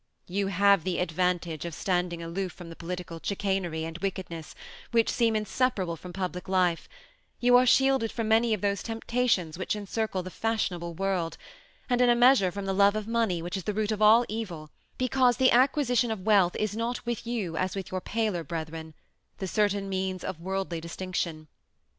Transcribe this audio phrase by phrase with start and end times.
[0.25, 4.55] You have the advantage of standing aloof from the political chicanery and wickedness
[4.89, 6.89] which seem inseparable from public life,
[7.39, 11.37] you are shielded from many of those temptations which encircle the fashionable world,
[11.87, 14.25] and in a measure from the love of money, which is the root of all
[14.27, 18.95] evil, because the acquisition of wealth is not with you as with your paler brethren,
[19.37, 21.47] the certain means of worldly distinction.